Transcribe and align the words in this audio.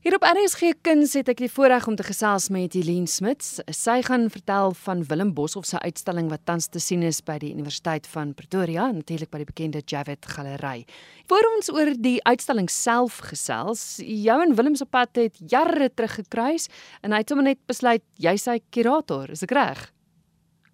Hier 0.00 0.14
op 0.16 0.24
RSG 0.24 0.78
Kuns 0.80 1.12
het 1.12 1.28
ek 1.28 1.42
die 1.42 1.50
voorreg 1.52 1.84
om 1.84 1.92
te 1.92 2.04
gesels 2.06 2.46
met 2.48 2.72
Helene 2.72 3.04
Smits. 3.04 3.58
Sy 3.68 3.98
gaan 4.06 4.30
vertel 4.32 4.72
van 4.86 5.02
Willem 5.10 5.34
Boshoff 5.36 5.68
se 5.68 5.76
uitstalling 5.76 6.30
wat 6.32 6.46
tans 6.48 6.70
te 6.72 6.80
sien 6.80 7.04
is 7.04 7.18
by 7.20 7.36
die 7.42 7.50
Universiteit 7.52 8.08
van 8.08 8.32
Pretoria, 8.32 8.86
natuurlik 8.96 9.28
by 9.28 9.42
die 9.42 9.50
bekende 9.50 9.84
Javet 9.84 10.24
Galery. 10.24 10.86
Voor 11.28 11.50
ons 11.50 11.68
oor 11.76 11.92
die 12.00 12.16
uitstalling 12.24 12.72
self 12.72 13.20
gesels, 13.28 13.84
jou 14.00 14.40
en 14.40 14.56
Willem 14.56 14.80
se 14.80 14.88
pad 14.88 15.20
het 15.20 15.36
jare 15.36 15.92
terug 15.92 16.16
gekruis 16.22 16.70
en 17.04 17.12
hy 17.12 17.20
het 17.20 17.36
sommer 17.36 17.50
net 17.52 17.60
besluit 17.68 18.06
jy's 18.16 18.48
sy 18.48 18.62
kurator, 18.72 19.28
is 19.36 19.44
ek 19.44 19.52
reg? 19.52 19.88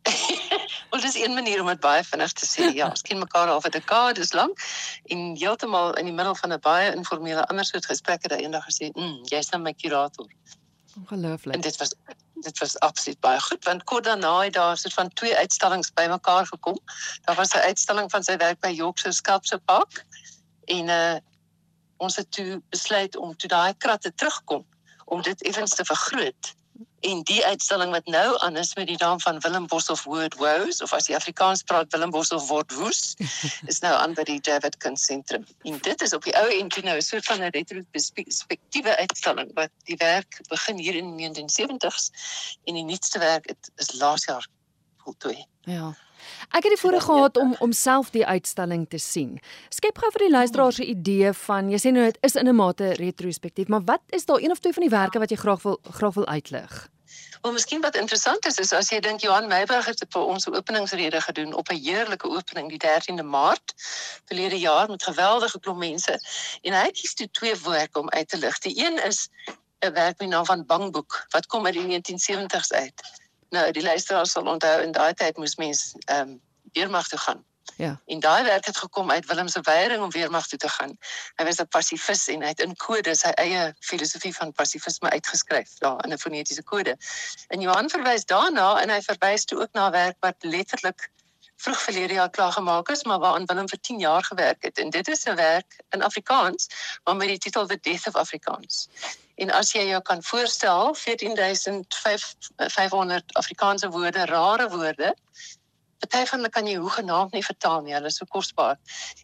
Dis 1.07 1.14
een 1.23 1.34
manier 1.34 1.61
om 1.61 1.68
dit 1.70 1.80
baie 1.80 2.02
vinnig 2.04 2.32
te 2.34 2.46
sê. 2.46 2.73
Ja, 2.75 2.88
ons 2.91 3.04
ken 3.06 3.20
mekaar 3.23 3.50
al 3.52 3.61
vir 3.62 3.70
dekades 3.77 4.32
lank 4.34 4.62
en 5.14 5.36
heeltemal 5.38 5.93
in 6.00 6.09
die 6.11 6.14
middel 6.14 6.34
van 6.34 6.52
'n 6.52 6.61
baie 6.61 6.88
informele 6.95 7.45
ander 7.46 7.64
soort 7.64 7.86
gesprek 7.86 8.27
het 8.27 8.32
hy 8.34 8.41
eendag 8.43 8.64
gesê, 8.66 8.91
"Mm, 8.95 9.20
jy's 9.30 9.50
nou 9.50 9.62
my 9.62 9.73
kurator." 9.73 10.27
Ongelooflik. 10.97 11.55
En 11.55 11.61
dit 11.61 11.77
was 11.77 11.95
dit 12.34 12.59
was 12.59 12.78
absoluut 12.78 13.20
baie 13.20 13.41
goed 13.41 13.64
want 13.64 13.84
kort 13.84 14.05
daarna 14.05 14.41
het 14.41 14.52
daar 14.52 14.77
so 14.77 14.88
van 14.88 15.09
twee 15.09 15.37
uitstallings 15.37 15.92
bymekaar 15.92 16.47
gekom. 16.47 16.78
Daar 17.25 17.36
was 17.36 17.55
'n 17.55 17.66
uitstalling 17.70 18.11
van 18.11 18.23
sy 18.23 18.36
werk 18.36 18.61
by 18.61 18.69
Yorkshire 18.69 19.14
Sculpture 19.14 19.62
Park 19.64 20.05
en 20.64 20.88
uh 20.88 21.16
ons 21.97 22.16
het 22.16 22.30
toe 22.30 22.62
besluit 22.69 23.16
om 23.16 23.36
toe 23.36 23.48
daai 23.48 23.77
kratte 23.77 24.14
terugkom 24.14 24.66
om 25.05 25.23
dit 25.23 25.42
effens 25.42 25.75
te 25.75 25.84
vergroot 25.84 26.55
En 27.00 27.23
die 27.23 27.45
uitstalling 27.45 27.91
wat 27.92 28.06
nou 28.06 28.38
aan 28.41 28.56
is 28.56 28.74
met 28.74 28.86
die 28.86 28.96
naam 28.98 29.20
van 29.20 29.41
Willem 29.41 29.66
Boshoff 29.66 30.05
Word 30.05 30.34
Woes 30.34 30.82
of 30.82 30.92
as 30.92 31.06
jy 31.06 31.14
Afrikaans 31.14 31.62
praat 31.62 31.92
Willem 31.92 32.10
Boshoff 32.10 32.48
Word 32.48 32.72
Woes 32.72 33.14
is 33.72 33.80
nou 33.84 33.92
aan 33.95 34.14
by 34.14 34.24
die 34.24 34.41
David 34.41 34.77
Kunstsentrum. 34.77 35.46
En 35.62 35.78
dit 35.78 36.02
is 36.02 36.12
op 36.16 36.24
die 36.24 36.34
ou 36.41 36.48
en 36.59 36.69
toe 36.69 36.82
nou 36.82 36.96
'n 36.96 37.02
soort 37.02 37.24
van 37.24 37.45
'n 37.45 37.52
retrospektiewe 37.52 38.96
uitstalling 38.96 39.50
wat 39.55 39.70
die 39.84 39.96
werk 39.96 40.41
begin 40.48 40.78
hier 40.78 40.95
in 40.95 41.16
die 41.16 41.28
1970s 41.28 42.10
en 42.64 42.74
die 42.74 42.84
nuutste 42.84 43.19
werk 43.19 43.48
het, 43.48 43.70
is 43.77 43.92
laas 43.92 44.24
jaar 44.24 44.48
voltooi. 45.06 45.38
Ja. 45.66 45.94
Ek 46.50 46.64
het 46.64 46.72
die 46.74 46.80
voorreg 46.80 47.06
gehad 47.06 47.36
om 47.36 47.54
om 47.58 47.72
self 47.72 48.10
die 48.14 48.26
uitstalling 48.26 48.86
te 48.90 48.98
sien. 49.02 49.38
Skep 49.74 49.98
gou 50.02 50.10
vir 50.14 50.26
die 50.26 50.34
luisteraars 50.34 50.80
'n 50.80 50.90
idee 50.96 51.32
van 51.46 51.70
jy 51.70 51.78
sê 51.78 51.92
nou 51.92 52.04
dit 52.04 52.18
is 52.20 52.34
in 52.34 52.48
'n 52.48 52.54
mate 52.54 52.92
retrospektief, 52.98 53.68
maar 53.68 53.84
wat 53.84 54.02
is 54.08 54.24
daar 54.24 54.40
een 54.40 54.50
of 54.50 54.58
twee 54.58 54.72
van 54.72 54.82
die 54.82 54.96
werke 54.98 55.18
wat 55.18 55.30
jy 55.30 55.36
graag 55.36 55.62
wil 55.62 55.78
graag 55.82 56.14
wil 56.14 56.27
uitlig? 56.27 56.88
Wel, 57.42 57.52
miskien 57.52 57.80
wat 57.80 57.96
interessant 57.96 58.46
is 58.46 58.58
is 58.58 58.72
as 58.72 58.88
jy 58.90 59.00
dink 59.00 59.20
Johan 59.20 59.46
Meiburg 59.46 59.86
het 59.86 60.04
vir 60.08 60.22
ons 60.22 60.46
'n 60.46 60.54
openingsrede 60.54 61.20
gedoen 61.20 61.52
op 61.54 61.68
'n 61.68 61.82
heerlike 61.84 62.28
opening 62.28 62.68
die 62.68 62.78
13de 62.78 63.22
Maart 63.22 63.74
verlede 64.24 64.58
jaar 64.58 64.88
met 64.88 65.02
geweldige 65.02 65.60
klomp 65.60 65.78
mense 65.78 66.18
en 66.62 66.72
hy 66.72 66.84
het 66.88 66.98
kies 67.00 67.14
toe 67.14 67.28
twee 67.30 67.56
werke 67.56 67.98
om 67.98 68.10
uit 68.10 68.28
te 68.28 68.38
lig. 68.38 68.58
Die 68.58 68.86
een 68.86 69.04
is 69.04 69.28
'n 69.84 69.92
werk 69.92 70.18
met 70.18 70.18
die 70.18 70.28
naam 70.28 70.44
van 70.44 70.66
Bangboek 70.66 71.27
wat 71.30 71.46
kom 71.46 71.66
uit 71.66 71.74
die 71.74 71.86
1970s 71.86 72.72
uit. 72.72 73.02
Nou, 73.50 73.70
die 73.70 73.83
luisteraars 73.83 74.30
sal 74.30 74.47
onthou 74.47 74.83
in 74.83 74.92
daai 74.92 75.14
tyd 75.14 75.36
moes 75.36 75.56
mens 75.56 75.92
ehm 76.05 76.28
um, 76.28 76.41
weermag 76.72 77.08
toe 77.08 77.19
gaan. 77.19 77.44
Ja. 77.77 78.00
En 78.06 78.20
daai 78.20 78.44
werk 78.44 78.66
het 78.66 78.77
gekom 78.77 79.11
uit 79.11 79.27
Willem 79.27 79.48
se 79.48 79.61
weiering 79.61 80.02
om 80.02 80.11
weermag 80.11 80.47
toe 80.47 80.58
te 80.58 80.69
gaan. 80.69 80.98
Hy 81.34 81.44
was 81.44 81.61
'n 81.61 81.69
pasifis 81.69 82.28
en 82.28 82.42
hy 82.42 82.48
het 82.48 82.61
in 82.61 82.77
kode 82.77 83.14
sy 83.14 83.28
eie 83.28 83.74
filosofie 83.80 84.34
van 84.36 84.52
pasifisme 84.52 85.11
uitgeskryf 85.11 85.78
daar 85.78 86.05
in 86.05 86.12
'n 86.12 86.19
fonetiese 86.19 86.62
kode. 86.62 86.97
En 87.48 87.61
Johan 87.61 87.91
verwys 87.91 88.24
daarna 88.24 88.80
en 88.80 88.91
hy 88.91 89.00
verwys 89.02 89.44
toe 89.44 89.61
ook 89.61 89.72
na 89.72 89.91
werk 89.91 90.17
wat 90.20 90.36
letterlik 90.41 91.11
vroeg 91.56 91.83
verlede 91.83 92.14
jaar 92.14 92.30
klaar 92.30 92.52
gemaak 92.52 92.89
is, 92.89 93.05
maar 93.05 93.19
waaraan 93.19 93.47
Willem 93.47 93.69
vir 93.69 93.80
10 93.80 93.98
jaar 93.98 94.24
gewerk 94.24 94.62
het. 94.62 94.78
En 94.78 94.91
dit 94.91 95.08
is 95.08 95.24
'n 95.24 95.34
werk 95.34 95.80
in 95.91 96.02
Afrikaans, 96.02 96.69
maar 97.05 97.17
met 97.17 97.28
die 97.28 97.39
titel 97.39 97.67
The 97.67 97.78
Death 97.80 98.06
of 98.06 98.14
Afrikaans. 98.14 98.89
En 99.37 99.51
as 99.53 99.73
jy 99.73 99.89
jou 99.89 100.03
kan 100.03 100.23
voorstel, 100.23 100.95
14500 100.95 103.34
Afrikaanse 103.34 103.89
woorde, 103.92 104.25
rare 104.25 104.69
woorde, 104.73 105.15
Party 105.98 106.27
van 106.29 106.39
hulle 106.39 106.53
kan 106.53 106.67
jy 106.69 106.77
hoegenaamd 106.77 107.33
nie 107.33 107.45
vertaal 107.45 107.83
nie. 107.83 107.95
Hulle 107.96 108.11
is 108.13 108.19
so 108.20 108.29
kosbaar. 108.30 108.77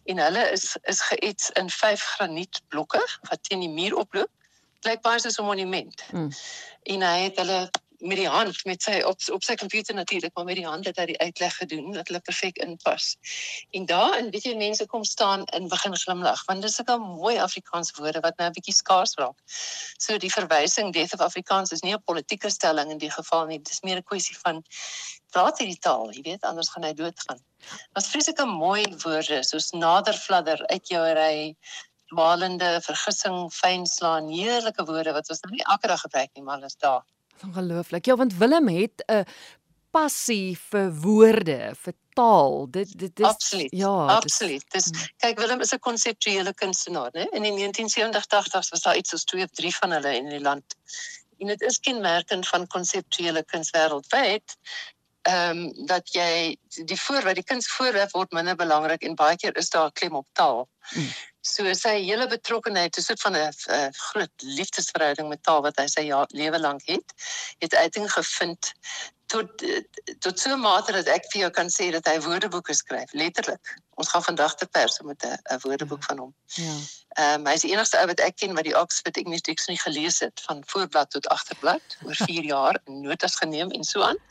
En 0.09 0.19
hulle 0.19 0.43
is 0.51 0.73
is 0.89 1.01
geets 1.09 1.51
in 1.59 1.69
vyf 1.69 2.01
granietblokke 2.15 3.01
wat 3.29 3.43
teen 3.47 3.63
die 3.63 3.69
muur 3.69 3.95
oploop. 4.03 4.31
Lyk 4.87 5.03
baie 5.05 5.19
soos 5.19 5.39
'n 5.39 5.45
monument. 5.45 6.03
Mm. 6.11 6.31
En 6.95 7.01
hy 7.01 7.17
het 7.23 7.37
hulle 7.37 7.69
met 8.03 8.19
die 8.19 8.27
hand 8.27 8.65
met 8.67 8.83
sy 8.83 8.99
op 9.07 9.21
op 9.31 9.43
sy 9.43 9.55
komputer 9.59 9.95
natuurlik 9.95 10.33
maar 10.35 10.45
met 10.45 10.59
die 10.59 10.65
hand 10.67 10.85
het 10.89 10.97
hy 10.99 11.05
die 11.13 11.19
uitleg 11.19 11.55
gedoen 11.61 11.91
dat 11.95 12.09
hulle 12.11 12.19
perfek 12.19 12.59
inpas. 12.65 13.13
En 13.71 13.85
daar 13.89 14.17
en 14.17 14.29
weet 14.33 14.47
jy 14.49 14.55
mense 14.59 14.85
kom 14.91 15.05
staan 15.07 15.45
en 15.55 15.69
begin 15.71 15.95
glimlag 16.03 16.43
want 16.49 16.61
dis 16.61 16.79
'n 16.83 16.99
mooi 16.99 17.37
Afrikaans 17.37 17.93
woorde 17.97 18.19
wat 18.19 18.37
nou 18.37 18.49
'n 18.49 18.57
bietjie 18.57 18.75
skaars 18.75 19.15
raak. 19.15 19.39
So 19.97 20.17
die 20.17 20.31
verwysing 20.31 20.93
Death 20.93 21.13
of 21.13 21.21
Afrikaans 21.21 21.71
is 21.71 21.81
nie 21.81 21.93
'n 21.93 22.03
politieke 22.03 22.49
stelling 22.49 22.91
in 22.91 22.97
die 22.97 23.11
geval 23.11 23.45
nie, 23.45 23.61
dis 23.61 23.81
meer 23.81 23.97
'n 23.97 24.03
kwessie 24.03 24.37
van 24.37 24.63
praat 25.31 25.57
hierdie 25.59 25.79
taal, 25.79 26.11
jy 26.11 26.21
weet 26.21 26.43
anders 26.43 26.69
gaan 26.69 26.83
hy 26.83 26.93
doodgaan. 26.93 27.39
Was 27.93 28.07
vreeslike 28.07 28.45
mooi 28.45 28.83
woorde 29.03 29.43
soos 29.43 29.71
nader 29.71 30.13
fladder 30.13 30.65
uit 30.67 30.87
jou 30.87 31.13
ry 31.13 31.55
malende 32.13 32.81
vergissing 32.85 33.49
fyn 33.51 33.85
slaan 33.89 34.29
heerlike 34.29 34.85
woorde 34.85 35.13
wat 35.13 35.29
ons 35.29 35.41
nou 35.45 35.51
nie 35.55 35.65
elke 35.65 35.87
dag 35.87 36.01
gebruik 36.05 36.29
nie 36.35 36.43
maar 36.43 36.63
is 36.63 36.77
daar 36.85 37.01
Ongelooflik. 37.43 38.05
Ja, 38.05 38.15
want 38.15 38.37
Willem 38.37 38.67
het 38.67 39.03
'n 39.07 39.25
passie 39.91 40.57
vir 40.69 40.93
woorde, 41.03 41.73
vir 41.83 41.93
taal. 42.17 42.67
Dit 42.69 42.97
dit 42.99 43.19
is 43.19 43.25
Absoluut. 43.25 43.71
Ja, 43.71 44.05
absoluut. 44.05 44.63
Dis 44.73 44.89
hmm. 44.89 45.09
kyk 45.17 45.39
Willem 45.39 45.61
is 45.61 45.73
'n 45.73 45.79
konseptuele 45.79 46.53
kunstenaar, 46.53 47.11
né? 47.13 47.27
In 47.31 47.41
die 47.41 47.53
1970s 47.53 48.69
was 48.69 48.81
daar 48.81 48.97
iets 48.97 49.09
soos 49.09 49.23
2 49.23 49.43
of 49.43 49.51
3 49.51 49.75
van 49.75 49.91
hulle 49.91 50.15
in 50.15 50.29
die 50.29 50.41
land. 50.41 50.75
En 51.37 51.47
dit 51.47 51.61
is 51.61 51.79
kenmerkend 51.79 52.47
van 52.47 52.67
konseptuele 52.67 53.43
kuns 53.43 53.69
wêreldwyd. 53.69 54.57
Ehm 55.21 55.57
um, 55.57 55.85
dat 55.85 56.13
jy 56.13 56.57
die 56.85 57.01
voorwerp, 57.01 57.35
die 57.35 57.43
kunsvoorwerp 57.43 58.11
word 58.11 58.31
minder 58.31 58.55
belangrik 58.55 59.03
en 59.03 59.15
baie 59.15 59.35
keer 59.35 59.57
is 59.57 59.69
daar 59.69 59.91
klem 59.91 60.15
op 60.15 60.27
taal. 60.33 60.67
Hmm. 60.79 61.11
So 61.43 61.67
sy 61.75 61.97
hele 61.99 62.27
betrokkenheid, 62.31 62.97
'n 62.97 63.01
soort 63.03 63.21
van 63.21 63.35
'n 63.35 63.91
groot 64.09 64.45
liefdesverhouding 64.59 65.27
met 65.29 65.43
taal 65.43 65.61
wat 65.61 65.77
hy 65.77 65.87
sy 65.87 66.05
ja, 66.07 66.25
lewe 66.29 66.59
lank 66.59 66.81
het, 66.85 67.13
het 67.59 67.75
uiting 67.75 68.11
gevind 68.11 68.71
tot 69.33 69.63
tot 70.19 70.39
so 70.39 70.53
'n 70.53 70.59
mate 70.59 70.91
dat 70.91 71.07
ek 71.07 71.25
vir 71.31 71.41
jou 71.41 71.49
kan 71.49 71.69
sê 71.75 71.91
dat 71.91 72.05
hy 72.05 72.19
woordeboeke 72.21 72.73
skryf, 72.73 73.13
letterlik. 73.13 73.73
Ons 73.99 74.09
gaan 74.09 74.23
vandag 74.23 74.55
te 74.55 74.65
pers 74.65 74.99
met 75.01 75.25
'n 75.25 75.59
woordeboek 75.63 76.03
ja. 76.03 76.07
van 76.07 76.17
hom. 76.17 76.33
Ja. 76.45 76.75
Ehm 77.21 77.39
um, 77.39 77.47
hy 77.47 77.53
is 77.53 77.65
die 77.65 77.71
enigste 77.71 77.99
ou 77.99 78.05
wat 78.11 78.19
ek 78.19 78.37
ken 78.41 78.55
wat 78.55 78.67
die 78.69 78.77
Oxford 78.79 79.17
English 79.17 79.41
Dictionary 79.41 79.81
gelees 79.81 80.19
het 80.19 80.41
van 80.47 80.63
voorblad 80.65 81.09
tot 81.11 81.27
agterblad 81.27 81.97
oor 82.05 82.15
4 82.29 82.43
jaar 82.43 82.79
en 82.85 83.01
notas 83.01 83.35
geneem 83.35 83.71
en 83.71 83.83
so 83.83 84.01
aan. 84.01 84.21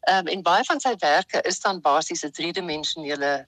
Ehm 0.00 0.18
um, 0.18 0.26
en 0.26 0.42
baie 0.42 0.64
van 0.64 0.80
sy 0.80 0.96
werke 0.96 1.42
is 1.42 1.60
dan 1.60 1.80
basies 1.80 2.24
'n 2.24 2.30
driedimensionele 2.30 3.46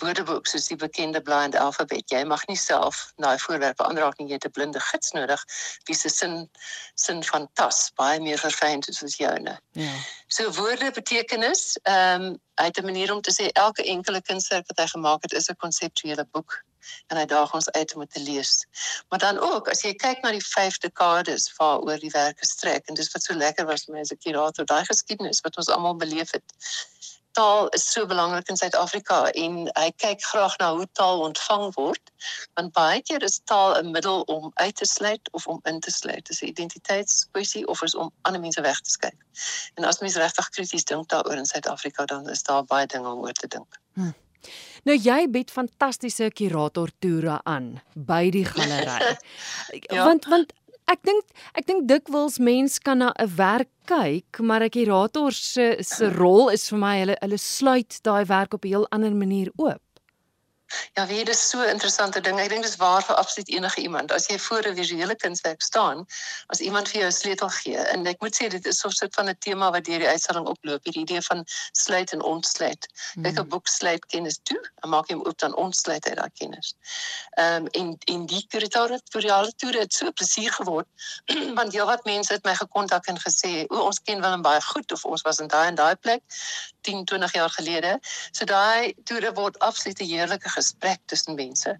woordeboek 0.00 0.46
soos 0.46 0.66
die 0.70 0.76
bekende 0.76 1.20
blind 1.22 1.56
alfabet. 1.56 2.10
Jy 2.12 2.22
mag 2.28 2.46
nie 2.48 2.58
self 2.58 3.12
na 3.16 3.32
'n 3.34 3.42
voorwerp 3.44 3.80
aanraak 3.80 4.18
nie, 4.18 4.28
jy 4.28 4.38
het 4.38 4.46
'n 4.46 4.56
blinde 4.56 4.80
gids 4.80 5.12
nodig 5.12 5.44
wie 5.86 5.96
se 5.96 6.08
sin 6.08 6.50
sin 6.94 7.24
van 7.24 7.48
tas 7.54 7.90
baie 7.96 8.20
meer 8.20 8.38
verfyn 8.38 8.82
is 8.88 9.02
as 9.02 9.16
joune. 9.16 9.58
Ja. 9.72 9.92
So 10.28 10.50
woorde 10.52 10.90
betekenis, 10.90 11.78
ehm 11.82 12.22
um, 12.22 12.40
hy 12.60 12.64
het 12.64 12.78
'n 12.78 12.84
manier 12.84 13.12
om 13.12 13.20
te 13.20 13.32
sê 13.32 13.52
elke 13.52 13.84
enkele 13.84 14.22
kunswerk 14.22 14.66
wat 14.66 14.78
hy 14.78 14.86
gemaak 14.86 15.22
het 15.22 15.32
is 15.32 15.48
'n 15.48 15.56
konseptuele 15.56 16.26
boek 16.32 16.62
en 17.06 17.16
hy 17.16 17.24
daag 17.24 17.54
ons 17.54 17.70
uit 17.70 17.94
om 17.94 18.06
te 18.06 18.20
lees. 18.20 18.66
Maar 19.08 19.18
dan 19.18 19.38
ook 19.38 19.68
as 19.68 19.82
jy 19.82 19.94
kyk 19.94 20.22
na 20.22 20.30
die 20.30 20.44
5 20.44 20.78
dekades 20.78 21.50
waaroor 21.56 21.98
die 21.98 22.10
werke 22.10 22.46
strek 22.46 22.88
en 22.88 22.94
dis 22.94 23.12
wat 23.12 23.22
so 23.22 23.34
lekker 23.34 23.66
was 23.66 23.84
vir 23.84 23.94
my 23.94 24.00
as 24.00 24.12
'n 24.12 24.22
kurator, 24.24 24.64
daai 24.64 24.84
geskiedenis 24.84 25.40
wat 25.40 25.56
ons 25.56 25.68
almal 25.68 25.96
beleef 25.96 26.30
het 26.30 26.54
taal 27.32 27.68
is 27.68 27.84
so 27.92 28.06
belangrik 28.06 28.48
in 28.48 28.56
Suid-Afrika 28.56 29.30
en 29.30 29.68
hy 29.78 29.88
kyk 30.02 30.22
graag 30.22 30.56
na 30.58 30.72
hoe 30.74 30.86
taal 30.98 31.22
ontvang 31.26 31.74
word 31.76 32.12
want 32.58 32.72
baie 32.76 33.02
keer 33.02 33.22
is 33.22 33.40
taal 33.44 33.76
'n 33.78 33.90
middel 33.90 34.22
om 34.34 34.50
uit 34.54 34.76
te 34.76 34.86
sluit 34.86 35.30
of 35.32 35.46
om 35.46 35.60
in 35.64 35.80
te 35.80 35.90
sluit. 35.90 36.26
Dit 36.26 36.30
is 36.30 36.42
'n 36.42 36.52
identiteitskwessie 36.54 37.66
of 37.66 37.82
is 37.82 37.94
om 37.94 38.10
ander 38.22 38.40
mense 38.40 38.60
weg 38.60 38.80
te 38.80 38.90
skuif. 38.90 39.18
En 39.74 39.84
as 39.84 40.00
mens 40.00 40.16
regtig 40.16 40.48
krities 40.48 40.84
dink 40.84 41.08
daaroor 41.08 41.36
in 41.36 41.46
Suid-Afrika 41.46 42.04
dan 42.04 42.28
is 42.28 42.42
daar 42.42 42.64
baie 42.64 42.86
dinge 42.86 43.08
om 43.08 43.20
oor 43.20 43.32
te 43.32 43.46
dink. 43.46 43.80
Hm. 43.94 44.12
Nou 44.88 44.96
jy 44.96 45.26
bied 45.30 45.50
fantastiese 45.52 46.30
kurator 46.32 46.90
toere 46.98 47.40
aan 47.44 47.74
by 47.94 48.30
die 48.32 48.44
galery. 48.48 49.16
ja. 49.90 50.04
Want 50.08 50.24
want 50.24 50.52
ek 50.90 51.02
dink 51.06 51.24
ek 51.54 51.66
dink 51.68 51.86
dikwels 51.90 52.38
mens 52.42 52.78
kan 52.82 52.98
na 52.98 53.12
'n 53.14 53.30
werk 53.38 53.70
kyk, 53.86 54.40
maar 54.42 54.62
'n 54.62 54.74
kurator 54.74 55.32
se 55.32 55.66
se 55.82 56.06
rol 56.20 56.48
is 56.56 56.68
vir 56.70 56.78
my 56.78 56.94
hulle 57.00 57.16
hulle 57.22 57.38
sluit 57.38 58.00
daai 58.02 58.24
werk 58.26 58.54
op 58.54 58.64
'n 58.64 58.68
heel 58.72 58.86
ander 58.90 59.14
manier 59.14 59.50
oop. 59.58 59.82
Ja, 60.94 61.06
weet 61.06 61.18
jy, 61.18 61.24
dis 61.24 61.48
so 61.48 61.60
'n 61.62 61.68
interessante 61.68 62.20
ding. 62.20 62.38
Ek 62.40 62.48
dink 62.48 62.62
dis 62.62 62.76
waar 62.76 63.02
vir 63.02 63.16
absoluut 63.16 63.48
enige 63.48 63.80
iemand. 63.80 64.12
As 64.12 64.26
jy 64.26 64.38
voor 64.38 64.66
'n 64.66 64.74
visuele 64.74 65.16
kunswerk 65.16 65.62
staan, 65.62 66.06
as 66.46 66.60
iemand 66.60 66.88
vir 66.88 67.00
jou 67.00 67.08
'n 67.08 67.12
sleutel 67.12 67.48
gee, 67.48 67.76
en 67.76 68.06
ek 68.06 68.20
moet 68.20 68.34
sê 68.34 68.48
dit 68.48 68.66
is 68.66 68.78
so 68.78 68.88
'n 68.88 68.92
soort 68.92 69.14
van 69.14 69.28
'n 69.28 69.36
tema 69.38 69.70
wat 69.70 69.84
deur 69.84 69.98
die 69.98 70.08
uitstalling 70.08 70.46
oploop, 70.46 70.84
hierdie 70.84 71.02
idee 71.02 71.22
van 71.22 71.44
sluit 71.72 72.12
en 72.12 72.22
ontsluit. 72.22 72.86
Kyk, 73.22 73.38
'n 73.38 73.48
boek 73.48 73.66
sluit 73.66 74.06
kennis 74.06 74.38
toe, 74.42 74.70
en 74.82 74.88
maak 74.90 75.08
hom 75.08 75.22
oop 75.26 75.38
dan 75.38 75.54
ontsluit 75.54 76.04
hy 76.04 76.14
daai 76.14 76.30
kennis. 76.34 76.74
Ehm 77.30 77.54
um, 77.54 77.66
en 77.66 77.98
en 78.04 78.26
die 78.26 78.46
kuratoriale 78.48 79.52
toere 79.56 79.78
het 79.78 79.92
so 79.92 80.10
plesier 80.10 80.52
geword, 80.52 80.86
want 81.58 81.72
heelwat 81.72 82.04
mense 82.04 82.32
het 82.32 82.44
my 82.44 82.54
gekontak 82.54 83.06
en 83.06 83.18
gesê, 83.18 83.64
"O, 83.68 83.76
ons 83.76 84.00
ken 84.00 84.20
Willem 84.20 84.42
baie 84.42 84.60
goed 84.62 84.92
of 84.92 85.04
ons 85.04 85.22
was 85.22 85.38
in 85.38 85.48
daai 85.48 85.68
en 85.68 85.74
daai 85.74 85.96
plek 85.96 86.22
10, 86.80 87.04
20 87.04 87.32
jaar 87.32 87.50
gelede." 87.50 87.98
So 88.32 88.44
daai 88.44 88.94
toere 89.04 89.32
word 89.32 89.58
absoluut 89.58 90.00
'n 90.00 90.04
heerlike 90.04 90.48
gesprek 90.60 91.00
tussen 91.12 91.38
mense. 91.38 91.76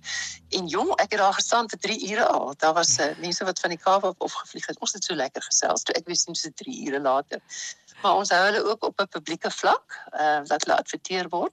En 0.59 0.71
jong, 0.73 0.91
ek 0.97 1.15
het 1.15 1.23
daar 1.23 1.37
gestaan 1.37 1.71
vir 1.73 1.83
3 1.87 2.01
ure 2.11 2.27
al. 2.27 2.55
Daar 2.65 2.75
was 2.81 2.97
uh, 2.99 3.13
mense 3.21 3.45
wat 3.45 3.61
van 3.61 3.77
die 3.77 3.83
Kaap 3.85 4.09
af 4.09 4.27
opgevlieg 4.29 4.67
het. 4.73 4.81
Ons 4.81 4.97
het 4.97 5.05
so 5.05 5.15
lekker 5.15 5.45
gesels. 5.51 5.85
Toe 5.87 5.97
ek 6.01 6.09
wist 6.11 6.29
nie 6.29 6.39
so 6.39 6.51
3 6.65 6.77
ure 6.89 7.01
later. 7.01 7.45
Maar 8.03 8.21
ons 8.23 8.31
hou 8.33 8.45
hulle 8.45 8.63
ook 8.65 8.85
op 8.85 9.01
'n 9.01 9.09
publieke 9.09 9.51
vlak, 9.51 9.97
uh 10.13 10.41
wat 10.51 10.65
hulle 10.65 10.79
adverteer 10.79 11.29
word. 11.29 11.53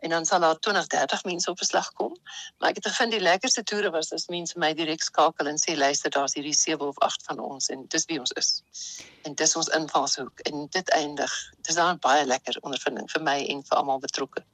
En 0.00 0.10
dan 0.10 0.24
sal 0.24 0.40
daar 0.40 0.58
20, 0.58 0.86
30 0.86 1.24
mense 1.24 1.50
op 1.50 1.56
beslag 1.56 1.92
kom. 1.92 2.16
Maar 2.58 2.68
ek 2.68 2.74
het 2.74 2.86
gevind 2.86 3.10
die 3.10 3.20
lekkerste 3.20 3.62
toere 3.62 3.90
was 3.90 4.12
as 4.12 4.26
mense 4.26 4.58
my 4.58 4.72
direk 4.74 5.02
skakel 5.02 5.46
en 5.46 5.58
sê 5.60 5.76
luister, 5.76 6.10
daar's 6.10 6.34
hierdie 6.34 6.54
7 6.54 6.86
of 6.86 6.98
8 6.98 7.24
van 7.28 7.38
ons 7.38 7.68
en 7.68 7.84
dis 7.88 8.04
wie 8.04 8.18
ons 8.18 8.32
is. 8.40 8.62
En 9.22 9.34
dis 9.34 9.56
ons 9.56 9.68
invalshoek 9.68 10.40
en 10.40 10.66
dit 10.70 10.90
eindig. 10.96 11.34
Dis 11.60 11.74
dan 11.74 11.98
baie 11.98 12.24
lekker 12.24 12.58
ondervinding 12.60 13.10
vir 13.10 13.22
my 13.22 13.38
en 13.52 13.62
vir 13.68 13.76
almal 13.76 14.00
betrokke. 14.00 14.44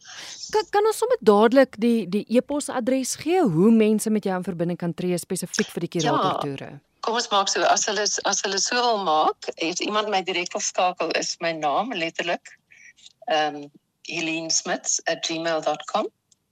Kan 0.50 0.66
kan 0.70 0.86
ons 0.86 0.98
sommer 1.02 1.18
dadelik 1.20 1.78
die 1.78 1.95
die 2.10 2.24
e-posadres 2.36 3.14
gee 3.22 3.40
hoe 3.40 3.70
mense 3.72 4.10
met 4.10 4.24
jou 4.28 4.36
in 4.36 4.46
verbinding 4.46 4.78
kan 4.78 4.94
tree 4.94 5.18
spesifiek 5.18 5.70
vir 5.74 5.86
die 5.86 5.92
kuratortoere? 5.96 6.70
Ja. 6.74 6.78
Kom 7.06 7.14
ons 7.14 7.30
maak 7.30 7.48
so 7.48 7.62
as 7.70 7.86
hulle 7.88 8.02
as 8.02 8.40
hulle 8.44 8.58
so 8.62 8.76
wil 8.82 8.98
maak, 9.06 9.48
as 9.62 9.80
iemand 9.84 10.08
my 10.12 10.22
direk 10.26 10.52
wil 10.54 10.64
skakel 10.64 11.10
is 11.20 11.36
my 11.40 11.52
naam 11.56 11.92
letterlik 11.94 12.46
ehm 13.26 13.56
um, 13.62 13.70
helenesmiths@gmail.com 14.06 16.06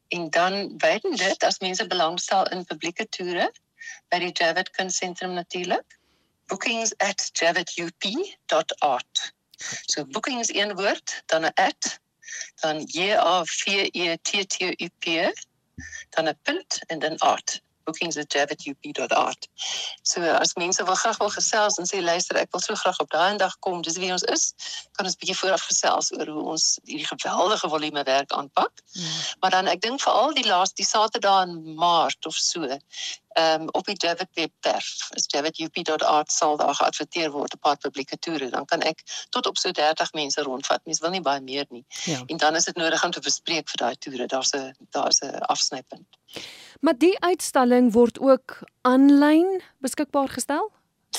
en 0.08 0.30
dan 0.30 0.78
weten 0.78 1.16
dit 1.16 1.42
as 1.42 1.58
mense 1.58 1.86
belangstel 1.86 2.48
in 2.54 2.64
publieke 2.64 3.08
toere 3.08 3.52
by 4.10 4.18
die 4.18 4.32
Javid 4.32 4.70
Kunstsentrum 4.70 5.32
natuurlik 5.38 5.98
bookings@javidup.art 6.50 9.32
so 9.86 10.04
bookings 10.04 10.54
een 10.54 10.76
woord 10.76 11.22
dan 11.26 11.44
'n 11.44 11.52
dan 12.62 12.84
j 12.86 13.12
a 13.12 13.42
v 13.44 13.90
e 13.92 14.16
t 14.22 14.44
t 14.46 14.74
u 14.78 14.88
p 14.98 15.04
dan 16.10 16.28
'n 16.28 16.38
punt 16.42 16.80
en 16.86 16.98
dan 16.98 17.18
art 17.18 17.62
bookings@javitup.art. 17.84 19.48
So 20.02 20.20
as 20.20 20.54
mense 20.54 20.84
wil 20.84 20.94
graag 20.94 21.18
wil 21.18 21.30
gesels 21.30 21.78
en 21.78 21.86
sê 21.86 22.02
luister, 22.02 22.36
ek 22.40 22.52
wil 22.52 22.60
so 22.60 22.74
graag 22.74 23.00
op 23.00 23.10
daai 23.10 23.36
dag 23.36 23.56
kom, 23.64 23.82
dis 23.82 23.98
wie 24.00 24.12
ons 24.12 24.24
is, 24.32 24.52
kan 24.96 25.06
ons 25.06 25.16
bietjie 25.20 25.36
vooraf 25.36 25.66
gesels 25.68 26.12
oor 26.16 26.32
hoe 26.36 26.44
ons 26.54 26.66
hierdie 26.88 27.08
geweldige 27.08 27.68
volume 27.68 28.04
werk 28.08 28.32
aanpak. 28.32 28.84
Hmm. 28.92 29.20
Maar 29.40 29.56
dan 29.58 29.72
ek 29.72 29.82
dink 29.84 30.00
veral 30.00 30.34
die 30.36 30.46
laaste 30.48 30.80
die 30.80 30.88
Saterdag 30.88 31.46
in 31.48 31.74
Maart 31.80 32.26
of 32.26 32.36
so, 32.36 32.78
um, 33.38 33.68
op 33.70 33.86
die 33.86 33.96
Javit 33.96 34.28
webwerf, 34.34 35.08
is 35.10 35.24
javitup.art 35.26 36.32
sal 36.32 36.56
daar 36.56 36.74
geadverteer 36.74 37.30
word 37.30 37.54
op 37.54 37.60
paar 37.60 37.76
publieke 37.76 38.18
toere, 38.18 38.50
dan 38.50 38.64
kan 38.64 38.80
ek 38.80 39.02
tot 39.30 39.46
op 39.46 39.58
so 39.58 39.70
30 39.70 40.12
mense 40.12 40.42
rondvat. 40.42 40.84
Mens 40.84 41.00
wil 41.00 41.10
nie 41.10 41.22
baie 41.24 41.40
meer 41.40 41.66
nie. 41.68 41.84
Ja. 42.04 42.22
En 42.26 42.36
dan 42.36 42.54
is 42.54 42.64
dit 42.64 42.76
nodig 42.76 43.04
om 43.04 43.10
te 43.10 43.20
bespreek 43.20 43.68
vir 43.68 43.82
daai 43.86 43.96
toere. 43.98 44.26
Daar's 44.26 44.54
'n 44.54 44.74
daar's 44.90 45.20
'n 45.22 45.38
afsnypunt. 45.38 46.06
Maar 46.80 46.98
die 46.98 47.20
uitstalling 47.20 47.92
word 47.92 48.18
ook 48.18 48.58
aanlyn 48.80 49.62
beskikbaar 49.78 50.28
gestel? 50.28 50.72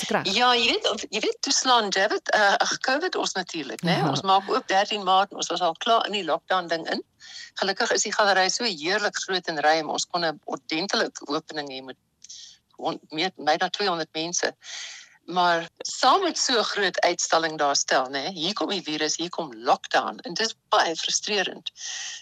Reg. 0.04 0.34
Ja, 0.34 0.54
jy 0.54 0.66
weet, 0.66 1.06
jy 1.10 1.20
weet 1.20 1.36
toeslaan 1.40 1.90
David, 1.90 2.34
uh 2.34 2.54
ag 2.60 2.78
COVID 2.84 3.16
ons 3.16 3.32
natuurlik, 3.32 3.82
né? 3.82 3.96
Ja. 3.96 4.08
Ons 4.08 4.22
maak 4.22 4.50
ook 4.50 4.68
13 4.68 5.02
Maart, 5.02 5.32
ons 5.34 5.48
was 5.48 5.60
al 5.60 5.74
klaar 5.80 6.06
in 6.06 6.12
die 6.12 6.24
lockdown 6.24 6.68
ding 6.68 6.84
in. 6.90 7.02
Gelukkig 7.54 7.92
is 7.96 8.04
die 8.04 8.12
galery 8.12 8.48
so 8.52 8.64
heerlik 8.64 9.16
groot 9.24 9.48
en 9.48 9.60
ruim. 9.60 9.88
Ons 9.90 10.06
kon 10.06 10.24
'n 10.24 10.40
ordentlike 10.44 11.26
opening 11.26 11.70
hê 11.72 11.82
met 11.84 11.96
meer 13.08 13.30
meer 13.36 13.58
dan 13.58 13.70
200 13.70 14.08
mense. 14.12 14.56
Maar 15.26 15.68
saam 15.78 16.22
met 16.22 16.38
so 16.38 16.58
'n 16.58 16.64
groot 16.64 17.00
uitstalling 17.00 17.58
daar 17.58 17.76
stel, 17.76 18.06
né? 18.10 18.30
Hier 18.32 18.52
kom 18.52 18.68
die 18.68 18.82
virus, 18.82 19.16
hier 19.16 19.28
kom 19.28 19.54
lockdown 19.54 20.18
en 20.18 20.34
dit 20.34 20.46
is 20.46 20.54
baie 20.68 20.96
frustrerend. 20.96 21.70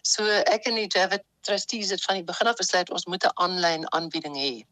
So 0.02 0.24
ek 0.26 0.64
en 0.64 0.74
die 0.74 0.88
David 0.88 1.22
trustees 1.40 1.90
het 1.90 2.04
van 2.04 2.14
die 2.14 2.24
begin 2.24 2.46
af 2.46 2.56
besluit 2.56 2.90
ons 2.90 3.06
moet 3.06 3.24
'n 3.24 3.34
aanlyn 3.34 3.92
aanbieding 3.92 4.36
hê. 4.36 4.64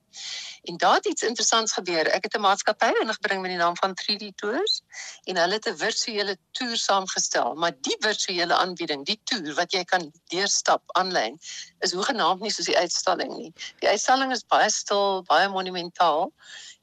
En 0.63 0.77
daar 0.77 0.95
het 0.95 1.07
iets 1.07 1.23
interessants 1.23 1.73
gebeur. 1.73 2.07
Ek 2.07 2.25
het 2.25 2.35
'n 2.37 2.41
maatskappy 2.41 2.93
ingebring 3.01 3.41
met 3.41 3.51
die 3.51 3.59
naam 3.59 3.77
van 3.77 3.95
3D 3.95 4.33
Tours 4.37 4.83
en 5.25 5.37
hulle 5.37 5.55
het 5.55 5.69
'n 5.69 5.77
virtuele 5.77 6.37
toer 6.51 6.77
saamgestel, 6.77 7.55
maar 7.55 7.73
die 7.81 7.97
virtuele 7.99 8.55
aanbieding, 8.55 9.05
die 9.05 9.21
toer 9.25 9.55
wat 9.55 9.73
jy 9.73 9.85
kan 9.85 10.13
deurstap 10.25 10.83
aanlyn, 10.87 11.39
is 11.79 11.93
hoegenaamd 11.93 12.41
nie 12.41 12.51
soos 12.51 12.67
die 12.67 12.79
uitstalling 12.79 13.37
nie. 13.37 13.53
Die 13.79 13.89
uitstalling 13.89 14.33
is 14.33 14.45
baie 14.47 14.71
stil, 14.71 15.23
baie 15.23 15.49
monumentaal. 15.49 16.33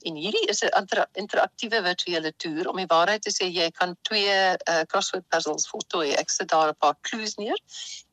En 0.07 0.15
hierdie 0.15 0.45
is 0.47 0.61
'n 0.63 1.07
interaktiewe 1.13 1.81
virtuele 1.83 2.33
toer 2.35 2.67
om 2.67 2.75
die 2.75 2.87
waarheid 2.87 3.21
te 3.21 3.31
sê 3.31 3.51
jy 3.51 3.71
kan 3.71 3.97
twee 4.01 4.35
uh, 4.69 4.81
crossword 4.87 5.27
puzzles 5.27 5.67
voltooi. 5.67 6.11
Ek 6.11 6.29
sit 6.29 6.47
daar 6.47 6.69
'n 6.69 6.77
paar 6.79 6.95
clues 7.01 7.35
neer 7.35 7.59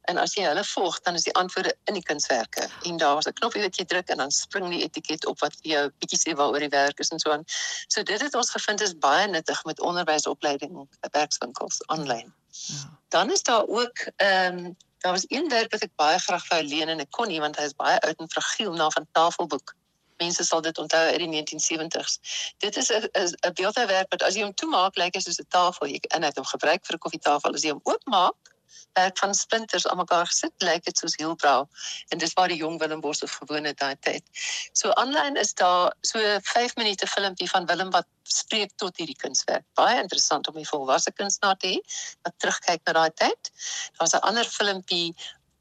En 0.06 0.18
as 0.22 0.34
jy 0.38 0.44
hulle 0.46 0.64
volg, 0.64 1.00
dan 1.02 1.14
is 1.18 1.24
die 1.26 1.34
antwoorde 1.34 1.74
in 1.90 1.96
die 1.98 2.02
kunswerke. 2.02 2.68
En 2.86 2.96
daar's 2.96 3.26
'n 3.26 3.32
knoppie 3.40 3.62
wat 3.62 3.76
jy 3.76 3.84
druk 3.84 4.08
en 4.08 4.16
dan 4.22 4.30
spring 4.30 4.68
die 4.70 4.82
etiket 4.82 5.26
op 5.26 5.38
wat 5.40 5.54
vir 5.62 5.70
jou 5.70 5.84
bietjie 5.98 6.18
sê 6.18 6.36
waaroor 6.38 6.62
die 6.62 6.74
werk 6.74 6.98
is 6.98 7.10
en 7.10 7.18
so 7.18 7.30
aan. 7.30 7.44
So 7.88 8.02
dit 8.02 8.20
het 8.20 8.34
ons 8.34 8.50
gevind 8.50 8.80
is 8.80 8.98
baie 8.98 9.26
nuttig 9.28 9.64
met 9.64 9.80
onderwysopleiding 9.80 10.88
werkswinkels 11.10 11.82
aanlyn. 11.86 12.34
Ja. 12.50 12.98
Dan 13.08 13.30
is 13.30 13.42
daar 13.42 13.66
ook 13.66 13.98
ehm 14.16 14.58
um, 14.58 14.76
daar 14.98 15.12
was 15.12 15.24
een 15.28 15.48
werk 15.48 15.70
wat 15.72 15.82
ek 15.82 15.94
baie 15.94 16.18
graag 16.18 16.48
wou 16.48 16.62
leen 16.62 16.88
en 16.88 17.00
ek 17.00 17.10
kon 17.10 17.28
nie 17.28 17.40
want 17.40 17.56
hy 17.56 17.64
is 17.64 17.74
baie 17.74 18.00
oud 18.00 18.18
en 18.18 18.30
fragiel 18.30 18.72
na 18.72 18.90
van 18.90 19.06
tafelboek. 19.12 19.74
Mense 20.16 20.44
sal 20.44 20.60
dit 20.60 20.78
onthou 20.78 21.02
uit 21.10 21.18
die 21.18 21.28
1970s. 21.28 22.18
Dit 22.58 22.76
is 22.76 22.90
'n 22.92 23.08
'n 23.46 23.52
beeldhouwerk 23.54 24.10
wat 24.10 24.22
as 24.22 24.34
jy 24.34 24.42
hom 24.42 24.54
toemaak 24.54 24.96
lyk 24.96 25.14
hy 25.14 25.20
soos 25.20 25.40
'n 25.40 25.46
tafel. 25.48 25.86
Jy 25.86 25.98
kan 25.98 26.20
dit 26.20 26.36
hom 26.36 26.44
gebruik 26.44 26.86
vir 26.86 26.94
'n 26.94 26.98
koffietafel 26.98 27.54
as 27.54 27.62
jy 27.62 27.70
hom 27.70 27.80
oopmaak 27.84 28.55
werk 28.92 29.18
van 29.18 29.34
splinters 29.34 29.86
aan 29.86 29.96
mekaar 29.96 30.26
gesit, 30.26 30.52
lyk 30.64 30.84
dit 30.84 30.98
soos 30.98 31.16
heelbrau. 31.20 31.66
En 32.08 32.18
dis 32.18 32.32
waar 32.32 32.48
die 32.48 32.58
jong 32.60 32.78
Willem 32.78 33.00
Boshoff 33.00 33.38
gewoon 33.40 33.64
het 33.64 33.78
daai 33.78 33.96
tyd. 34.00 34.24
So 34.72 34.90
aanlyn 34.90 35.36
is 35.36 35.54
daar 35.54 35.94
so 36.00 36.38
5 36.42 36.76
minute 36.76 37.06
filmpie 37.06 37.50
van 37.50 37.66
Willem 37.66 37.90
wat 37.90 38.06
spreek 38.22 38.72
tot 38.76 38.96
hierdie 38.96 39.16
kunswerk. 39.16 39.64
Baie 39.74 40.00
interessant 40.02 40.48
om 40.48 40.54
die 40.54 40.68
volwasse 40.68 41.12
kunstenaar 41.12 41.56
te 41.56 41.74
hê 41.74 41.80
wat 42.26 42.38
terugkyk 42.42 42.82
na 42.86 42.92
daai 42.92 43.10
tyd. 43.14 43.52
Daar's 43.98 44.14
'n 44.14 44.24
ander 44.30 44.44
filmpie 44.44 45.14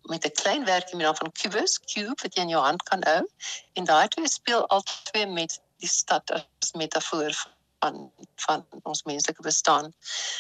met 0.06 0.25
'n 0.25 0.31
klein 0.31 0.66
werkie 0.66 0.96
met 0.96 1.06
naam 1.06 1.16
van 1.16 1.31
Cubus, 1.31 1.80
Cube 1.80 2.22
wat 2.22 2.36
jy 2.36 2.42
in 2.42 2.50
jou 2.50 2.63
hand 2.63 2.84
kan 2.84 3.04
hou. 3.04 3.24
En 3.74 3.84
daai 3.84 4.07
twee 4.07 4.30
speel 4.30 4.68
albei 4.68 5.25
met 5.25 5.62
die 5.78 5.90
stad 5.90 6.31
as 6.31 6.72
metafoor 6.72 7.34
van 7.85 8.11
van 8.45 8.65
ons 8.83 9.04
menslike 9.04 9.42
bestaan. 9.42 9.94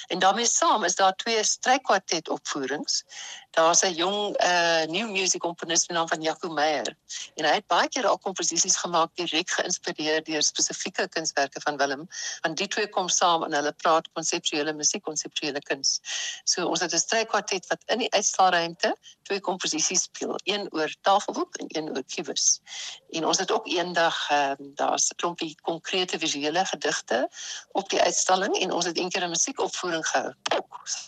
En 0.07 0.19
daarmee 0.19 0.45
saam 0.45 0.83
is 0.83 0.95
daar 0.95 1.15
twee 1.15 1.43
strykkwartet 1.43 2.29
opvoerings. 2.29 3.03
Daar's 3.51 3.81
'n 3.81 3.93
jong 3.93 4.43
uh 4.43 4.83
new 4.83 5.09
music 5.09 5.39
komponis 5.39 5.87
met 5.87 5.97
naam 5.97 6.07
van 6.07 6.21
Jaco 6.21 6.49
Meyer. 6.49 6.97
En 7.35 7.45
hy 7.45 7.53
het 7.53 7.67
baie 7.67 7.87
keer 7.89 8.07
al 8.07 8.17
komposisies 8.17 8.75
gemaak 8.75 9.15
direk 9.15 9.49
geïnspireer 9.49 10.23
deur 10.23 10.43
spesifieke 10.43 11.07
kunswerke 11.07 11.61
van 11.61 11.77
Willem. 11.77 12.07
Want 12.41 12.57
die 12.57 12.67
twee 12.67 12.89
kom 12.89 13.09
saam 13.09 13.43
en 13.43 13.53
hulle 13.53 13.71
praat 13.71 14.11
konseptuele 14.13 14.73
musiek, 14.73 15.03
konseptuele 15.03 15.61
kuns. 15.61 15.99
So 16.43 16.67
ons 16.67 16.79
het 16.79 16.93
'n 16.93 16.97
strykkwartet 16.97 17.67
wat 17.67 17.81
in 17.85 17.97
die 17.97 18.11
uitstaalruimte 18.11 18.97
twee 19.21 19.39
komposisies 19.39 20.01
speel, 20.01 20.39
een 20.43 20.67
oor 20.73 20.95
tafelboek 21.01 21.55
en 21.55 21.65
een 21.69 21.89
oor 21.95 22.03
kubus. 22.15 22.61
En 23.09 23.25
ons 23.25 23.37
het 23.37 23.51
ook 23.51 23.67
eendag 23.67 24.29
ehm 24.29 24.61
uh, 24.61 24.67
daar's 24.75 25.09
'n 25.09 25.15
klompie 25.15 25.55
konkrete 25.61 26.19
visuele 26.19 26.65
gedigte 26.65 27.29
op 27.71 27.89
die 27.89 28.01
uitstalling 28.01 28.55
en 28.59 28.71
ons 28.71 28.85
het 28.85 28.97
eendag 28.97 29.23
'n 29.23 29.29
musiekopvoering 29.29 30.07
gehou 30.07 30.33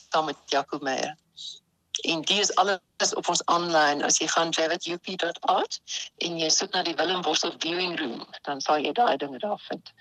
saam 0.09 0.25
met 0.25 0.35
Jaco 0.45 0.77
Meyer. 0.81 1.15
En 2.01 2.21
die 2.21 2.39
is 2.39 2.55
alles 2.55 3.13
op 3.13 3.27
ons 3.27 3.45
aanlyn. 3.45 4.03
As 4.03 4.17
jy 4.17 4.27
gaan 4.27 4.49
javitup.art 4.49 5.79
en 6.17 6.37
jy 6.37 6.49
soek 6.49 6.71
na 6.71 6.83
die 6.83 6.95
Willem 6.95 7.21
Boshoff 7.21 7.55
viewing 7.59 7.97
room, 7.99 8.25
dan 8.41 8.61
sal 8.61 8.77
jy 8.77 8.93
daai 8.93 9.17
dinge 9.17 9.39
daar 9.41 9.61
vind 9.69 9.93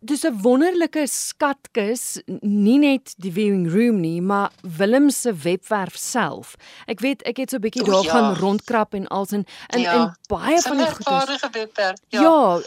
dis 0.00 0.24
'n 0.24 0.40
wonderlike 0.42 1.06
skatkis, 1.06 2.20
nie 2.40 2.78
net 2.78 3.14
die 3.16 3.32
viewing 3.32 3.70
room 3.72 4.00
nie, 4.00 4.20
maar 4.22 4.50
Willem 4.62 5.10
se 5.10 5.34
webwerf 5.34 5.96
self. 5.96 6.54
Ek 6.86 7.00
weet 7.00 7.22
ek 7.22 7.36
het 7.36 7.50
so 7.50 7.56
'n 7.56 7.60
bietjie 7.60 7.84
daar 7.84 8.04
ja. 8.04 8.10
gaan 8.10 8.34
rondkrap 8.34 8.94
en 8.94 9.06
als 9.08 9.32
in 9.32 9.44
in, 9.68 9.80
ja. 9.80 9.94
in 9.94 10.16
baie 10.28 10.60
van 10.60 10.76
die 10.76 10.86
webwerf. 11.52 11.98
Ja. 12.08 12.20
ja, 12.20 12.60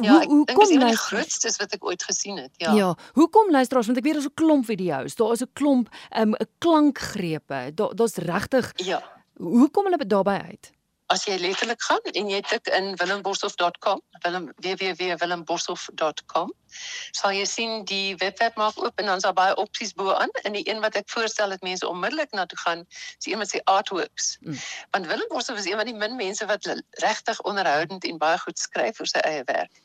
ja 0.00 0.12
hoe 0.12 0.26
hoe 0.26 0.44
kom 0.44 0.70
jy 0.70 0.78
die 0.78 0.96
grootste 0.96 1.54
wat 1.58 1.72
ek 1.72 1.84
ooit 1.84 2.02
gesien 2.02 2.36
het? 2.36 2.50
Ja. 2.56 2.72
Ja, 2.72 2.96
hoe 3.12 3.28
kom 3.30 3.50
luisteraars 3.50 3.86
want 3.86 3.98
ek 3.98 4.04
weet 4.04 4.14
daar's 4.14 4.28
'n 4.28 4.34
klomp 4.34 4.64
video's. 4.64 5.14
Daar 5.14 5.32
is 5.32 5.42
'n 5.42 5.50
klomp 5.52 5.88
'n 5.88 6.20
um, 6.20 6.34
klankgrepe. 6.58 7.70
Daar 7.74 7.94
daar's 7.94 8.16
regtig 8.16 8.72
Ja. 8.76 9.02
Hoe 9.36 9.70
kom 9.70 9.84
hulle 9.84 10.06
daarbey 10.06 10.40
uit? 10.40 10.72
As 11.12 11.24
jy 11.28 11.36
letterlik 11.38 11.82
gaan 11.86 12.02
en 12.12 12.30
jy 12.30 12.40
tik 12.42 12.68
in 12.74 12.94
willemborshoff.com, 12.98 14.00
willem 14.24 14.48
www.willemborshoff.com, 14.64 16.50
sal 17.14 17.36
jy 17.36 17.44
sien 17.46 17.84
die 17.88 18.16
webwerf 18.22 18.58
maak 18.58 18.80
oop 18.82 18.98
en 19.00 19.10
dan 19.10 19.22
is 19.22 19.26
daar 19.26 19.36
baie 19.36 19.54
opsies 19.62 19.94
bo-aan 19.94 20.32
en 20.42 20.58
die 20.58 20.64
een 20.66 20.82
wat 20.82 20.98
ek 20.98 21.08
voorstel 21.12 21.54
dat 21.54 21.62
mense 21.66 21.86
onmiddellik 21.88 22.34
na 22.34 22.46
toe 22.50 22.58
gaan, 22.64 22.84
is 22.90 23.30
een 23.30 23.42
wat 23.42 23.52
sê 23.54 23.62
artworks. 23.70 24.36
Mm. 24.42 24.58
Want 24.96 25.10
Willem 25.12 25.30
Boshoff 25.30 25.62
is 25.62 25.70
een 25.70 25.78
van 25.78 25.90
die 25.90 25.94
min 25.94 26.18
mense 26.18 26.46
wat 26.50 26.66
regtig 27.02 27.40
onderhoudend 27.46 28.04
en 28.04 28.22
baie 28.22 28.38
goed 28.42 28.58
skryf 28.58 29.00
oor 29.00 29.10
sy 29.10 29.22
eie 29.22 29.46
werk. 29.46 29.82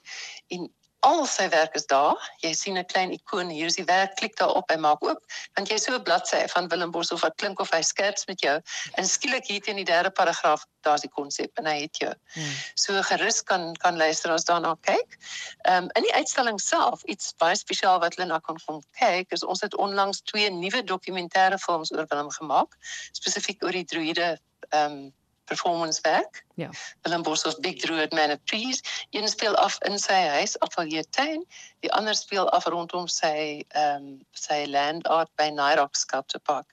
En 0.50 0.70
al 1.02 1.26
sy 1.26 1.48
werk 1.50 1.76
is 1.76 1.88
daar. 1.90 2.18
Jy 2.44 2.52
sien 2.54 2.78
'n 2.78 2.86
klein 2.86 3.12
ikoon, 3.12 3.50
hier 3.50 3.66
is 3.66 3.76
die 3.76 3.86
werk, 3.86 4.16
klik 4.16 4.36
daarop 4.38 4.70
en 4.72 4.82
maak 4.82 5.04
oop, 5.04 5.22
want 5.56 5.70
jy 5.70 5.78
so 5.78 5.94
'n 5.96 6.04
bladsy 6.04 6.48
van 6.54 6.68
Willem 6.68 6.92
Bos 6.92 7.12
of 7.12 7.22
wat 7.22 7.36
klink 7.36 7.60
of 7.60 7.72
hy 7.72 7.82
skerps 7.82 8.26
met 8.26 8.42
jou. 8.42 8.62
En 8.96 9.06
skielik 9.06 9.46
hier 9.46 9.62
teen 9.62 9.76
die 9.76 9.86
derde 9.86 10.10
paragraaf, 10.10 10.66
daar's 10.82 11.02
die 11.02 11.10
konsep 11.10 11.58
en 11.58 11.66
hy 11.66 11.82
het 11.82 11.98
jou. 11.98 12.14
Hmm. 12.34 12.54
So 12.76 13.02
gerus 13.02 13.42
kan 13.44 13.74
kan 13.74 13.98
luisteraars 13.98 14.46
daarna 14.46 14.76
kyk. 14.82 15.18
Ehm 15.62 15.84
um, 15.84 15.90
in 15.94 16.04
die 16.04 16.14
uitstalling 16.14 16.60
self, 16.60 17.04
iets 17.04 17.34
baie 17.38 17.56
spesiaal 17.56 18.00
wat 18.00 18.16
hulle 18.16 18.28
na 18.28 18.40
kan 18.40 18.60
kom 18.66 18.84
kyk, 18.92 19.32
is 19.32 19.44
ons 19.44 19.62
het 19.62 19.76
onlangs 19.76 20.22
twee 20.22 20.50
nuwe 20.50 20.84
dokumentêre 20.84 21.58
films 21.58 21.92
oor 21.92 22.06
Willem 22.10 22.32
gemaak, 22.32 22.78
spesifiek 23.12 23.64
oor 23.64 23.72
die 23.72 23.86
druide 23.86 24.38
ehm 24.70 24.92
um, 24.92 25.14
performance 25.46 26.02
werk. 26.02 26.46
Ja. 26.56 26.70
Willem 27.02 27.24
Boshoff 27.24 27.60
Big 27.60 27.80
Druid 27.82 28.12
Man 28.12 28.32
of 28.32 28.38
Trees. 28.46 28.82
Een 29.10 29.28
speel 29.28 29.56
af 29.56 29.78
in 29.82 30.00
sy 30.00 30.14
huis 30.14 30.60
Atelier 30.60 31.06
Tuin, 31.10 31.46
die 31.80 31.92
ander 31.94 32.16
speel 32.16 32.50
af 32.50 32.66
rondom 32.66 33.08
sy 33.08 33.64
ehm 33.68 33.96
um, 33.96 34.20
sy 34.32 34.66
land 34.70 35.08
art 35.08 35.32
by 35.36 35.50
Nairok 35.50 35.96
Sculpture 35.96 36.44
Park. 36.44 36.68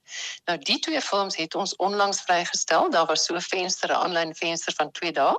Nou 0.46 0.58
die 0.58 0.78
twee 0.78 1.00
films 1.00 1.36
het 1.36 1.54
ons 1.54 1.76
onlangs 1.76 2.20
vrygestel. 2.20 2.90
Daar 2.90 3.06
was 3.06 3.24
so 3.24 3.34
'n 3.34 3.40
venster, 3.40 3.90
'n 3.90 4.02
aanlyn 4.04 4.34
venster 4.34 4.72
van 4.74 4.90
2 4.90 5.12
dae. 5.12 5.36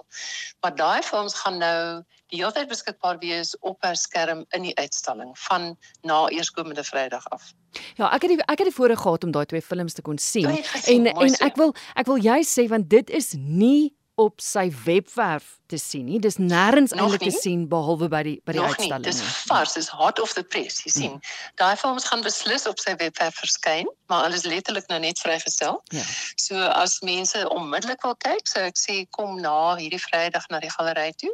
Maar 0.61 0.75
daai 0.75 1.01
films 1.01 1.33
gaan 1.33 1.57
nou 1.57 2.03
die 2.29 2.39
hele 2.41 2.51
tyd 2.53 2.69
beskikbaar 2.69 3.19
wees 3.21 3.55
op 3.59 3.83
'n 3.85 3.95
skerm 3.95 4.45
in 4.49 4.61
die 4.61 4.75
uitstalling 4.77 5.31
van 5.39 5.77
na 6.01 6.27
eerskomende 6.27 6.83
Vrydag 6.83 7.27
af. 7.29 7.53
Ja, 7.95 8.09
ek 8.13 8.21
het 8.21 8.31
die, 8.31 8.41
ek 8.41 8.57
het 8.57 8.67
die 8.67 8.75
voorreg 8.75 9.01
gehad 9.01 9.23
om 9.23 9.31
daai 9.31 9.45
twee 9.45 9.61
films 9.61 9.93
te 9.93 10.01
kon 10.01 10.17
sien. 10.17 10.63
En 10.85 11.05
en 11.05 11.33
ek 11.39 11.55
wil 11.55 11.75
ek 11.93 12.05
wil 12.05 12.17
jy 12.17 12.43
sê 12.43 12.67
want 12.67 12.89
dit 12.89 13.09
is 13.09 13.33
nie 13.37 13.97
op 14.19 14.41
sy 14.43 14.67
webwerf 14.83 15.59
te 15.71 15.77
sien 15.77 16.05
nie. 16.09 16.19
Dis 16.19 16.37
nêrens 16.41 16.91
eintlik 16.91 17.23
te 17.23 17.31
sien 17.31 17.67
behalwe 17.71 18.09
by 18.11 18.21
die 18.27 18.35
by 18.47 18.55
die 18.57 18.63
uitstalling. 18.63 19.05
Dis 19.07 19.21
vars, 19.47 19.75
dis 19.77 19.87
hot 19.95 20.19
of 20.19 20.33
the 20.35 20.43
press, 20.43 20.81
jy 20.83 20.91
sien. 20.91 21.15
Hmm. 21.15 21.53
Daai 21.61 21.79
films 21.79 22.07
gaan 22.09 22.25
beslis 22.25 22.67
op 22.67 22.81
sy 22.83 22.97
webwerf 22.99 23.39
verskyn, 23.39 23.87
maar 24.11 24.27
alles 24.27 24.43
letterlik 24.49 24.89
nou 24.91 24.99
net 24.99 25.21
vrygestel. 25.23 25.79
Ja. 25.95 26.03
So 26.35 26.59
as 26.59 26.99
mense 27.05 27.45
onmiddellik 27.55 28.03
wil 28.03 28.17
kyk, 28.25 28.43
sou 28.51 28.65
ek 28.67 28.79
sê 28.81 29.05
kom 29.15 29.39
na 29.39 29.75
hierdie 29.79 30.01
Vrydag 30.09 30.49
na 30.51 30.59
die 30.59 30.73
galery 30.73 31.13
toe. 31.21 31.31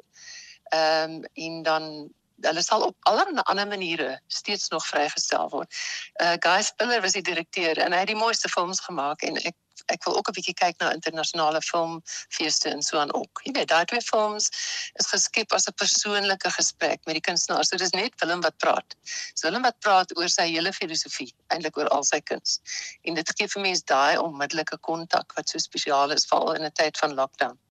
Ehm 0.70 1.12
um, 1.12 1.24
en 1.34 1.64
dan 1.64 1.90
hulle 2.44 2.62
sal 2.62 2.82
op 2.82 2.96
allerlei 3.00 3.42
ander 3.44 3.68
maniere 3.68 4.20
steeds 4.28 4.68
nog 4.68 4.88
vrygestel 4.88 5.50
word. 5.50 5.76
Uh 6.22 6.34
Guy 6.40 6.62
Spiller 6.62 7.02
was 7.02 7.12
die 7.12 7.22
direkteur 7.22 7.78
en 7.78 7.94
hy 7.94 8.00
het 8.04 8.12
die 8.12 8.24
mooiste 8.24 8.50
films 8.50 8.80
gemaak 8.80 9.22
en 9.22 9.40
ek 9.42 9.56
ek 9.92 10.04
wil 10.04 10.18
ook 10.18 10.30
'n 10.30 10.36
bietjie 10.38 10.54
kyk 10.54 10.78
na 10.80 10.92
internasionale 10.94 11.62
filmfeeste 11.62 12.70
en 12.70 12.82
so 12.82 12.98
aan 12.98 13.14
ook. 13.14 13.42
Jy 13.44 13.52
weet, 13.52 13.68
daai 13.68 13.86
twee 13.86 14.02
films 14.02 14.50
is 14.94 15.08
geskep 15.08 15.54
as 15.54 15.68
'n 15.68 15.74
persoonlike 15.82 16.50
gesprek 16.58 17.00
met 17.06 17.16
die 17.16 17.26
kunstenaar. 17.28 17.66
So 17.66 17.78
dis 17.78 17.92
net 17.92 18.14
Willem 18.22 18.42
wat 18.42 18.58
praat. 18.58 18.96
So 19.34 19.48
Willem 19.48 19.62
wat 19.62 19.80
praat 19.80 20.18
oor 20.18 20.30
sy 20.30 20.48
hele 20.48 20.74
filosofie, 20.74 21.34
eintlik 21.48 21.78
oor 21.78 21.90
al 21.90 22.04
sy 22.04 22.22
kuns. 22.22 22.60
En 23.04 23.14
dit 23.14 23.32
gee 23.36 23.48
vir 23.48 23.62
mense 23.62 23.84
daai 23.86 24.18
onmiddellike 24.18 24.78
kontak 24.78 25.34
wat 25.36 25.50
so 25.50 25.58
spesiaal 25.58 26.12
is 26.12 26.26
veral 26.26 26.54
in 26.54 26.64
'n 26.64 26.72
tyd 26.72 26.98
van 26.98 27.14
lockdown. 27.14 27.60